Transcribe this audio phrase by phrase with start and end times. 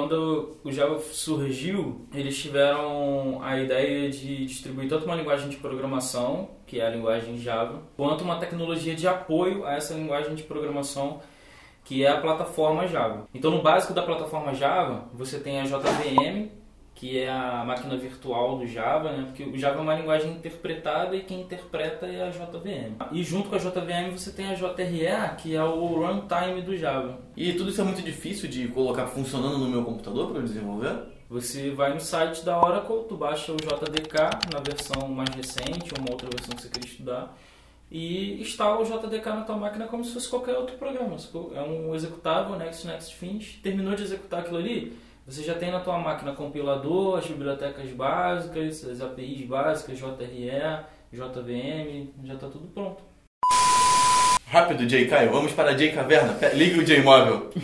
[0.00, 6.48] quando o Java surgiu, eles tiveram a ideia de distribuir tanto uma linguagem de programação,
[6.66, 11.20] que é a linguagem Java, quanto uma tecnologia de apoio a essa linguagem de programação,
[11.84, 13.28] que é a plataforma Java.
[13.34, 16.48] Então, no básico da plataforma Java, você tem a JVM,
[17.00, 19.24] que é a máquina virtual do Java, né?
[19.24, 22.96] porque o Java é uma linguagem interpretada e quem interpreta é a JVM.
[23.10, 27.18] E junto com a JVM você tem a JRE, que é o runtime do Java.
[27.34, 31.04] E tudo isso é muito difícil de colocar funcionando no meu computador para desenvolver?
[31.30, 36.02] Você vai no site da Oracle, tu baixa o JDK na versão mais recente ou
[36.02, 37.34] uma outra versão que você quer estudar
[37.90, 41.16] e instala o JDK na tua máquina como se fosse qualquer outro programa.
[41.54, 43.58] É um executável, next, next, finish.
[43.62, 48.84] Terminou de executar aquilo ali, você já tem na tua máquina compilador, as bibliotecas básicas,
[48.84, 50.50] as APIs básicas, JRE,
[51.12, 53.02] JVM, já está tudo pronto.
[54.46, 55.06] Rápido, J.
[55.06, 56.36] Caio, vamos para J Caverna.
[56.54, 57.50] Ligue o J Móvel.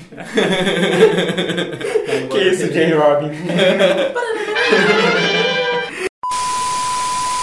[2.31, 3.31] que isso, J Robin?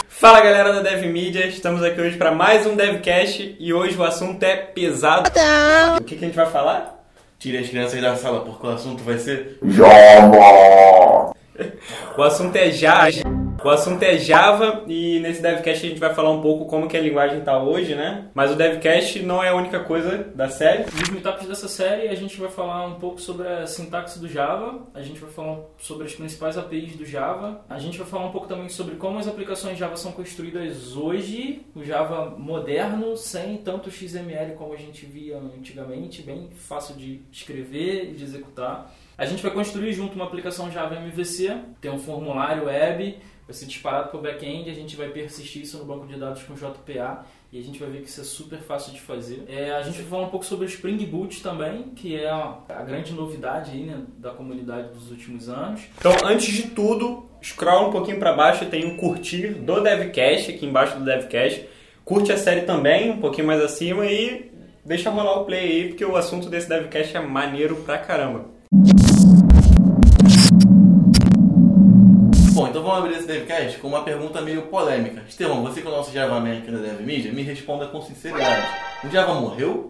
[0.07, 4.03] Fala galera da Dev Media, estamos aqui hoje para mais um DevCast e hoje o
[4.05, 5.29] assunto é pesado.
[5.99, 7.02] O que, que a gente vai falar?
[7.43, 11.35] Tire as crianças da sala, porque o assunto vai ser Java!
[12.17, 13.11] o assunto é Java.
[13.61, 16.97] O assunto é Java e nesse DevCast a gente vai falar um pouco como que
[16.97, 18.29] a linguagem está hoje, né?
[18.33, 20.83] Mas o DevCast não é a única coisa da série.
[20.83, 24.85] Nos meetups dessa série a gente vai falar um pouco sobre a sintaxe do Java,
[24.93, 28.31] a gente vai falar sobre as principais APIs do Java, a gente vai falar um
[28.31, 33.89] pouco também sobre como as aplicações Java são construídas hoje, o Java moderno, sem tanto
[33.89, 38.93] XML como a gente via antigamente, bem fácil de escrever e de executar.
[39.17, 43.65] A gente vai construir junto uma aplicação Java MVC, tem um formulário web vai ser
[43.65, 47.25] disparado para o back-end, a gente vai persistir isso no banco de dados com JPA
[47.51, 49.43] e a gente vai ver que isso é super fácil de fazer.
[49.47, 52.83] É, a gente vai falar um pouco sobre o Spring Boot também, que é a,
[52.85, 55.81] grande novidade aí, né, da comunidade dos últimos anos.
[55.97, 60.65] Então, antes de tudo, scroll um pouquinho para baixo, tem um curtir do Devcast, aqui
[60.65, 61.67] embaixo do Devcast.
[62.03, 64.51] Curte a série também, um pouquinho mais acima e
[64.83, 68.45] deixa rolar o play aí, porque o assunto desse Devcast é maneiro pra caramba.
[72.53, 75.23] Bom, então vamos abrir esse DevCast com uma pergunta meio polêmica.
[75.27, 78.67] Estevão, você que é o nosso Java Man aqui na DevMedia, me responda com sinceridade.
[79.03, 79.89] O Java morreu?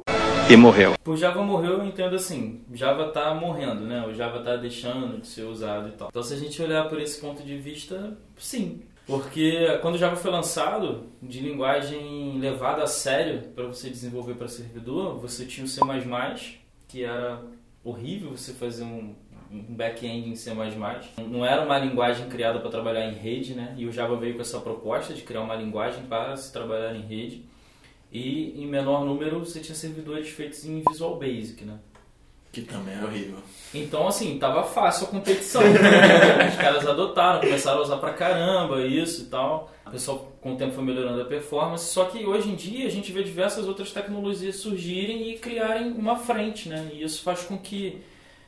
[0.50, 0.94] E morreu.
[1.04, 4.06] Por Java morreu, eu entendo assim, Java tá morrendo, né?
[4.08, 6.08] O Java tá deixando de ser usado e tal.
[6.08, 8.84] Então se a gente olhar por esse ponto de vista, sim.
[9.06, 14.48] Porque quando o Java foi lançado, de linguagem levada a sério para você desenvolver para
[14.48, 15.82] servidor, você tinha o C++,
[16.88, 17.42] que era
[17.84, 19.14] horrível você fazer um
[19.54, 20.52] um back-end em C++.
[21.30, 23.76] Não era uma linguagem criada para trabalhar em rede, né?
[23.78, 27.02] E o Java veio com essa proposta de criar uma linguagem para se trabalhar em
[27.02, 27.46] rede.
[28.12, 31.78] E em menor número você tinha servidores feitos em Visual Basic, né?
[32.52, 33.38] Que também é horrível.
[33.74, 35.64] Então, assim, tava fácil a competição.
[35.64, 36.50] Né?
[36.50, 39.72] Os caras adotaram, começaram a usar pra caramba isso e tal.
[39.88, 41.92] O pessoal, com o tempo, foi melhorando a performance.
[41.92, 46.16] Só que hoje em dia a gente vê diversas outras tecnologias surgirem e criarem uma
[46.16, 46.92] frente, né?
[46.94, 48.04] E isso faz com que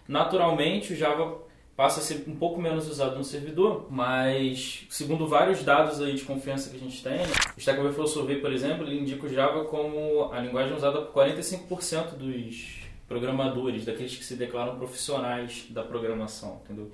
[0.07, 1.45] Naturalmente, o Java
[1.75, 6.23] passa a ser um pouco menos usado no servidor, mas segundo vários dados aí de
[6.23, 7.21] confiança que a gente tem,
[7.55, 11.23] o Stack Overflow Survey, por exemplo, ele indica o Java como a linguagem usada por
[11.23, 16.91] 45% dos programadores, daqueles que se declaram profissionais da programação, entendeu?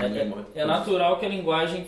[0.00, 1.86] É, é, é natural que a linguagem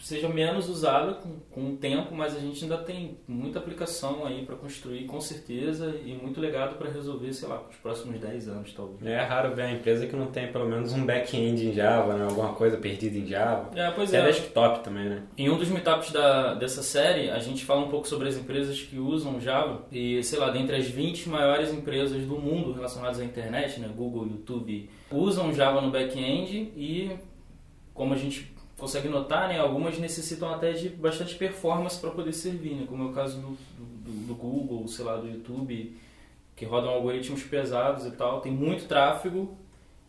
[0.00, 4.44] seja menos usada com, com o tempo, mas a gente ainda tem muita aplicação aí
[4.44, 8.72] para construir, com certeza, e muito legado para resolver, sei lá, os próximos 10 anos,
[8.72, 9.04] talvez.
[9.04, 12.24] É raro ver uma empresa que não tem pelo menos um back-end em Java, né?
[12.24, 13.70] alguma coisa perdida em Java.
[13.74, 14.18] É, pois é.
[14.18, 15.22] É desktop também, né?
[15.36, 18.80] Em um dos meetups da, dessa série, a gente fala um pouco sobre as empresas
[18.80, 23.24] que usam Java, e sei lá, dentre as 20 maiores empresas do mundo relacionadas à
[23.24, 23.88] internet, né?
[23.94, 27.16] Google, YouTube, usam Java no back-end e
[27.94, 32.74] como a gente consegue notar, né, algumas necessitam até de bastante performance para poder servir,
[32.74, 35.96] né, como é o caso do, do, do, Google, sei lá, do YouTube,
[36.54, 39.56] que rodam algoritmos pesados e tal, tem muito tráfego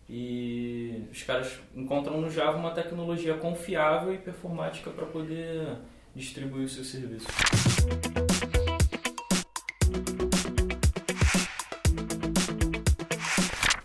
[0.09, 5.77] e os caras encontram no Java uma tecnologia confiável e performática para poder
[6.15, 7.27] distribuir os seus serviços.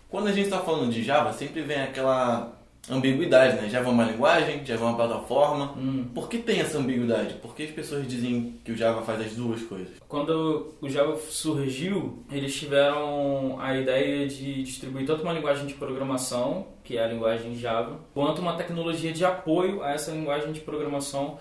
[0.09, 3.69] Quando a gente está falando de Java, sempre vem aquela ambiguidade, né?
[3.69, 5.73] Java é uma linguagem, Java é uma plataforma.
[5.77, 6.05] Hum.
[6.13, 7.35] Por que tem essa ambiguidade?
[7.35, 9.93] Por que as pessoas dizem que o Java faz as duas coisas?
[10.07, 16.67] Quando o Java surgiu, eles tiveram a ideia de distribuir tanto uma linguagem de programação,
[16.83, 21.37] que é a linguagem Java, quanto uma tecnologia de apoio a essa linguagem de programação,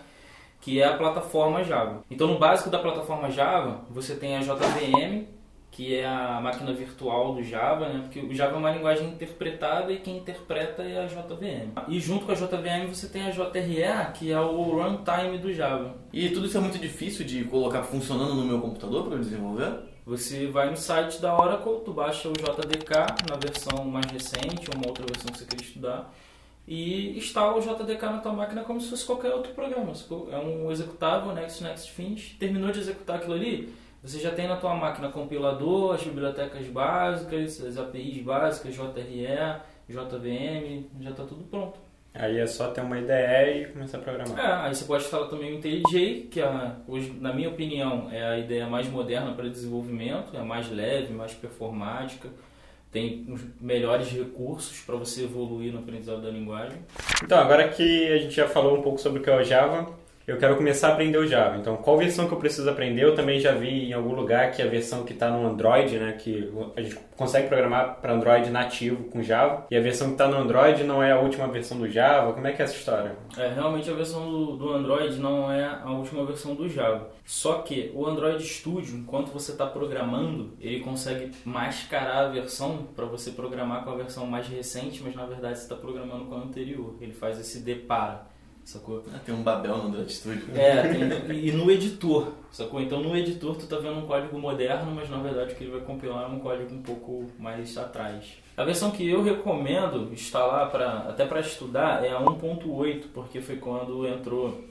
[0.60, 2.04] que é a plataforma Java.
[2.08, 5.26] Então, no básico da plataforma Java, você tem a JVM,
[5.72, 8.00] que é a máquina virtual do Java, né?
[8.02, 11.72] Porque o Java é uma linguagem interpretada e quem interpreta é a JVM.
[11.88, 15.96] E junto com a JVM você tem a JRE, que é o runtime do Java.
[16.12, 19.72] E tudo isso é muito difícil de colocar funcionando no meu computador para desenvolver?
[20.04, 24.76] Você vai no site da Oracle, tu baixa o JDK na versão mais recente ou
[24.76, 26.12] uma outra versão que você quer estudar
[26.66, 29.92] e instala o JDK na tua máquina como se fosse qualquer outro programa.
[30.30, 32.36] É um executável, next, next, finish.
[32.38, 33.72] Terminou de executar aquilo ali,
[34.02, 40.86] você já tem na tua máquina compilador, as bibliotecas básicas, as APIs básicas, JRE, JVM,
[41.00, 41.78] já está tudo pronto.
[42.14, 44.38] Aí é só ter uma IDE e começar a programar.
[44.38, 48.22] É, aí você pode instalar também o IntelliJ, que é, hoje, na minha opinião, é
[48.22, 52.28] a ideia mais moderna para desenvolvimento, é mais leve, mais performática,
[52.90, 56.78] tem os melhores recursos para você evoluir no aprendizado da linguagem.
[57.24, 59.88] Então, agora que a gente já falou um pouco sobre o que é o Java,
[60.26, 61.56] eu quero começar a aprender o Java.
[61.56, 63.02] Então, qual versão que eu preciso aprender?
[63.02, 66.12] Eu também já vi em algum lugar que a versão que está no Android, né,
[66.12, 70.28] que a gente consegue programar para Android nativo com Java, e a versão que está
[70.28, 72.32] no Android não é a última versão do Java.
[72.32, 73.16] Como é que é essa história?
[73.36, 77.10] É, realmente a versão do, do Android não é a última versão do Java.
[77.24, 83.04] Só que o Android Studio, enquanto você está programando, ele consegue mascarar a versão para
[83.04, 86.38] você programar com a versão mais recente, mas na verdade você está programando com a
[86.38, 86.96] anterior.
[87.00, 88.31] Ele faz esse depara.
[88.64, 89.02] Sacou?
[89.12, 90.44] Ah, tem um Babel no Studio.
[90.54, 92.80] É, tem, e no editor, sacou?
[92.80, 95.72] Então no editor tu tá vendo um código moderno, mas na verdade o que ele
[95.72, 98.38] vai compilar é um código um pouco mais atrás.
[98.56, 103.56] A versão que eu recomendo instalar para até para estudar é a 1.8, porque foi
[103.56, 104.62] quando entrou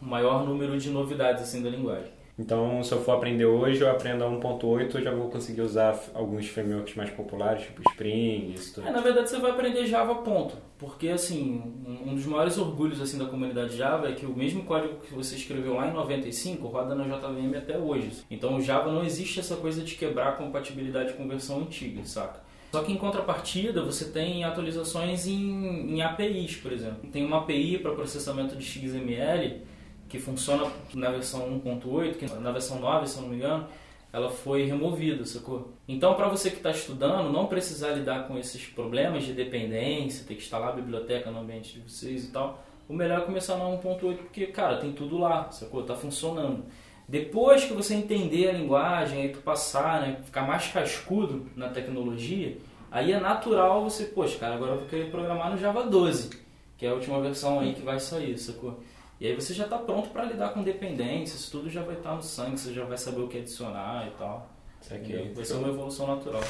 [0.00, 2.19] o maior número de novidades assim da linguagem.
[2.38, 5.98] Então, se eu for aprender hoje, eu aprendo a 1.8, eu já vou conseguir usar
[6.14, 8.88] alguns frameworks mais populares, tipo Spring, isso tudo.
[8.88, 10.56] É, na verdade, você vai aprender Java ponto.
[10.78, 11.62] Porque, assim,
[12.06, 15.36] um dos maiores orgulhos assim, da comunidade Java é que o mesmo código que você
[15.36, 18.22] escreveu lá em 95 roda na JVM até hoje.
[18.30, 22.40] Então, Java não existe essa coisa de quebrar a compatibilidade com versão antiga, saca?
[22.72, 27.08] Só que em contrapartida, você tem atualizações em, em APIs, por exemplo.
[27.10, 29.62] Tem uma API para processamento de XML
[30.10, 33.66] que funciona na versão 1.8, que na versão 9, se eu não me engano,
[34.12, 35.70] ela foi removida, sacou?
[35.86, 40.34] Então, para você que está estudando, não precisar lidar com esses problemas de dependência, ter
[40.34, 43.64] que instalar a biblioteca no ambiente de vocês e tal, o melhor é começar na
[43.66, 45.84] 1.8, porque, cara, tem tudo lá, sacou?
[45.84, 46.64] Tá funcionando.
[47.08, 52.58] Depois que você entender a linguagem, aí tu passar, né, ficar mais cascudo na tecnologia,
[52.90, 56.30] aí é natural você, poxa, cara, agora eu vou querer programar no Java 12,
[56.76, 58.80] que é a última versão aí que vai sair, sacou?
[59.20, 62.16] E aí você já está pronto para lidar com dependências, tudo já vai estar tá
[62.16, 64.50] no sangue, você já vai saber o que adicionar e tal.
[64.80, 66.40] Isso aqui vai ser uma evolução natural.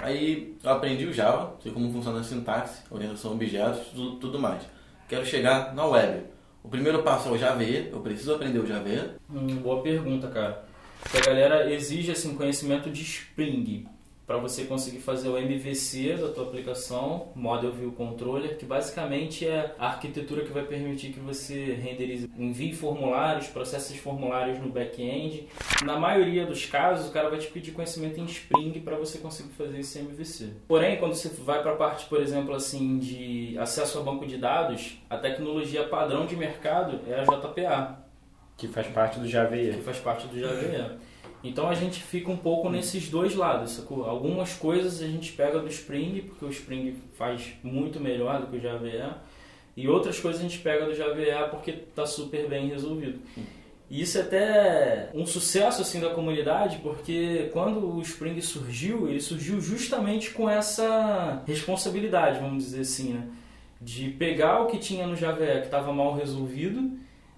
[0.00, 4.38] Aí eu aprendi o Java, sei como funciona a sintaxe, orientação a objetos, tudo, tudo
[4.38, 4.62] mais.
[5.06, 6.22] Quero chegar na web.
[6.64, 9.16] O primeiro passo é o Java eu preciso aprender o Java?
[9.28, 10.64] Hum, boa pergunta, cara.
[11.02, 13.86] Porque a galera exige assim, conhecimento de Spring
[14.26, 19.74] para você conseguir fazer o MVC da tua aplicação, Model View Controller, que basicamente é
[19.78, 25.48] a arquitetura que vai permitir que você renderize, envie formulários, processe formulários no back-end.
[25.84, 29.50] Na maioria dos casos, o cara vai te pedir conhecimento em Spring para você conseguir
[29.50, 30.50] fazer esse MVC.
[30.68, 34.36] Porém, quando você vai para a parte, por exemplo, assim, de acesso a banco de
[34.36, 38.01] dados, a tecnologia padrão de mercado é a JPA.
[38.56, 40.98] Que faz parte do Java Que faz parte do Java
[41.44, 44.04] então a gente fica um pouco nesses dois lados, sacou?
[44.04, 48.58] Algumas coisas a gente pega do Spring, porque o Spring faz muito melhor do que
[48.58, 49.20] o Java
[49.76, 53.18] e outras coisas a gente pega do Java porque está super bem resolvido.
[53.90, 59.20] E isso é até um sucesso assim da comunidade, porque quando o Spring surgiu, ele
[59.20, 63.28] surgiu justamente com essa responsabilidade, vamos dizer assim, né?
[63.80, 66.92] de pegar o que tinha no Java que estava mal resolvido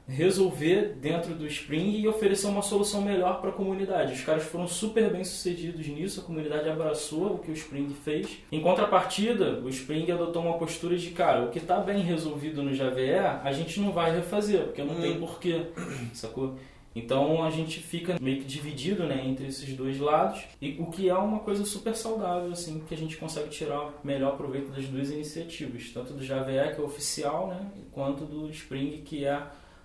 [0.07, 4.13] resolver dentro do Spring e oferecer uma solução melhor para a comunidade.
[4.13, 8.39] Os caras foram super bem sucedidos nisso, a comunidade abraçou o que o Spring fez.
[8.53, 12.73] Em contrapartida, o Spring adotou uma postura de, cara, o que está bem resolvido no
[12.73, 15.01] JVE, a gente não vai refazer, porque não hum.
[15.01, 15.67] tem porquê,
[16.13, 16.57] sacou?
[16.97, 21.09] Então a gente fica meio que dividido né, entre esses dois lados, e o que
[21.09, 25.11] é uma coisa super saudável, assim, que a gente consegue tirar melhor proveito das duas
[25.11, 29.43] iniciativas, tanto do JVE, que é oficial, né, quanto do Spring, que é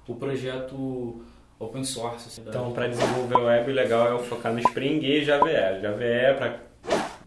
[0.10, 1.24] o projeto
[1.60, 2.28] open source.
[2.28, 5.50] Assim, então, para desenvolver o web, o legal é eu focar no Spring e Java.
[5.80, 6.60] Java é para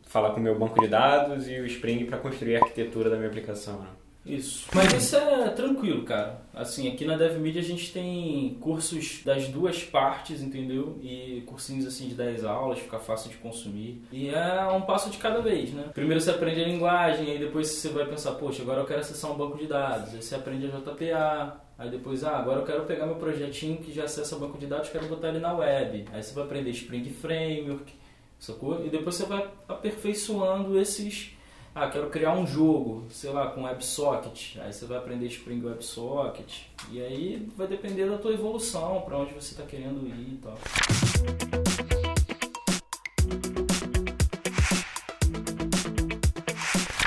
[0.06, 3.16] falar com o meu banco de dados e o Spring para construir a arquitetura da
[3.16, 3.78] minha aplicação.
[3.80, 3.86] Né?
[4.24, 4.68] Isso.
[4.72, 6.42] Mas isso é tranquilo, cara.
[6.54, 10.98] Assim, aqui na DevMedia a gente tem cursos das duas partes, entendeu?
[11.02, 14.00] E cursinhos assim de 10 aulas, fica fácil de consumir.
[14.12, 15.90] E é um passo de cada vez, né?
[15.92, 19.32] Primeiro você aprende a linguagem, aí depois você vai pensar, poxa, agora eu quero acessar
[19.32, 20.14] um banco de dados.
[20.14, 23.92] Aí você aprende a JPA, Aí depois, ah, agora eu quero pegar meu projetinho que
[23.92, 26.06] já acessa banco de dados, quero botar ele na web.
[26.12, 27.92] Aí você vai aprender Spring Framework,
[28.38, 28.84] sacou?
[28.84, 31.34] E depois você vai aperfeiçoando esses
[31.74, 34.58] ah, quero criar um jogo, sei lá, com WebSocket.
[34.60, 36.66] Aí você vai aprender Spring WebSocket.
[36.90, 40.58] E aí vai depender da tua evolução, para onde você está querendo ir e tal.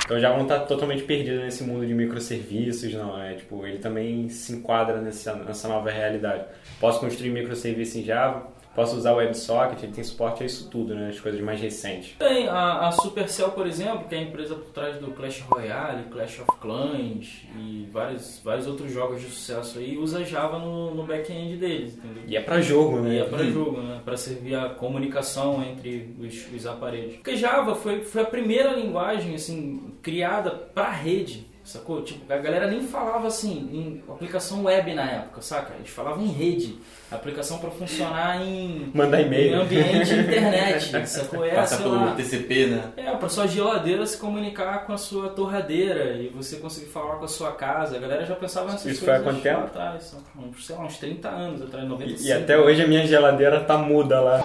[0.06, 3.34] Então já vão estar totalmente perdido nesse mundo de microserviços, não é?
[3.34, 6.44] Tipo, ele também se enquadra nessa, nessa nova realidade.
[6.78, 10.94] Posso construir microserviço em Java, posso usar o WebSocket, ele tem suporte a isso tudo,
[10.94, 11.08] né?
[11.08, 12.14] As coisas mais recentes.
[12.18, 16.04] Tem, a, a Supercell, por exemplo, que é a empresa por trás do Clash Royale,
[16.10, 21.04] Clash of Clans e vários, vários outros jogos de sucesso aí, usa Java no, no
[21.04, 22.22] back-end deles, entendeu?
[22.26, 23.14] E é para jogo, né?
[23.14, 24.00] E é para jogo, né?
[24.04, 27.14] Para servir a comunicação entre os, os aparelhos.
[27.14, 32.00] Porque Java foi, foi a primeira linguagem, assim, criada para rede Sacou?
[32.02, 35.74] Tipo, a galera nem falava assim em aplicação web na época, saca?
[35.74, 36.78] Eles falavam em rede.
[37.10, 38.88] Aplicação para funcionar em.
[38.94, 39.56] Mandar e-mail.
[39.56, 41.08] Em ambiente internet.
[41.08, 41.44] Sacou?
[41.44, 42.92] É, Passa pelo lá, TCP, né?
[42.96, 47.24] É, para sua geladeira se comunicar com a sua torradeira e você conseguir falar com
[47.24, 47.96] a sua casa.
[47.96, 49.04] A galera já pensava nessas Isso coisas.
[49.04, 49.66] Isso foi há quanto tempo?
[49.66, 50.14] Atrás,
[50.60, 52.22] sei lá, uns 30 anos atrás, 95.
[52.22, 54.44] E, e até hoje a minha geladeira tá muda lá.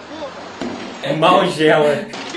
[1.19, 1.91] Mal gela.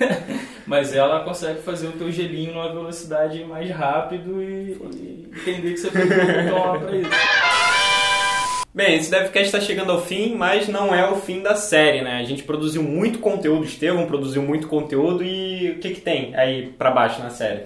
[0.70, 5.80] Mas ela consegue fazer o teu gelinho numa velocidade mais rápido e, e entender que
[5.80, 7.10] você precisa tomar pra isso.
[8.72, 12.20] Bem, esse DevCast está chegando ao fim, mas não é o fim da série, né?
[12.20, 16.68] A gente produziu muito conteúdo, Estevão produziu muito conteúdo e o que, que tem aí
[16.78, 17.64] para baixo na série?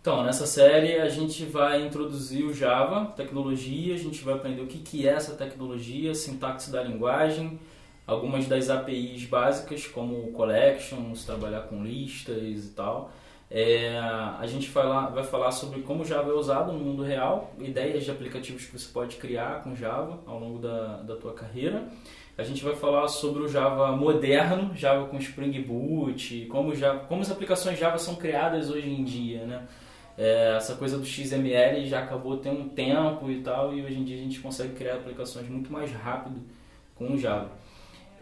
[0.00, 4.66] Então, nessa série a gente vai introduzir o Java, tecnologia, a gente vai aprender o
[4.66, 7.58] que, que é essa tecnologia, sintaxe da linguagem,
[8.06, 13.10] algumas das APIs básicas, como collections, trabalhar com listas e tal.
[13.50, 18.10] É, a gente vai, falar sobre como Java é usado no mundo real, ideias de
[18.10, 21.88] aplicativos que você pode criar com Java ao longo da, da tua carreira.
[22.36, 27.22] A gente vai falar sobre o Java moderno, Java com Spring Boot, como, Java, como
[27.22, 29.66] as aplicações Java são criadas hoje em dia, né?
[30.18, 34.04] É, essa coisa do XML já acabou tem um tempo e tal, e hoje em
[34.04, 36.42] dia a gente consegue criar aplicações muito mais rápido
[36.94, 37.50] com o Java.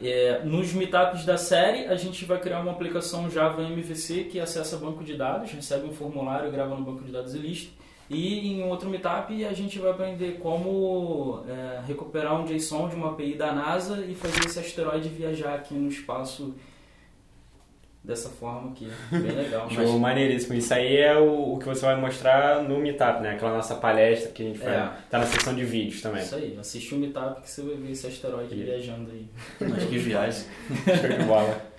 [0.02, 4.76] É, nos meetups da série, a gente vai criar uma aplicação Java MVC que acessa
[4.76, 7.70] banco de dados, recebe um formulário, grava no banco de dados e lista.
[8.10, 13.12] E em outro meetup a gente vai aprender como é, recuperar um JSON de uma
[13.12, 16.54] API da NASA e fazer esse asteroide viajar aqui no espaço
[18.04, 18.86] dessa forma aqui.
[19.10, 19.68] Bem legal.
[19.70, 20.00] Show, mas...
[20.00, 20.54] maneiríssimo.
[20.54, 23.32] Isso aí é o, o, que você vai mostrar no Meetup, né?
[23.32, 24.74] Aquela nossa palestra que a gente vai.
[24.74, 24.92] É.
[25.10, 26.22] Tá na seção de vídeos também.
[26.22, 28.62] Isso aí, assiste o Meetup que você vai ver esse asteroide e...
[28.62, 29.26] viajando aí.
[29.60, 30.44] Mas que viagem.
[30.84, 31.73] Show de bola.